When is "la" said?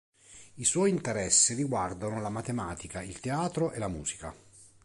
2.21-2.29, 3.77-3.87